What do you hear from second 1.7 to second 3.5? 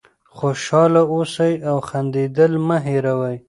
خندېدل مه هېروئ.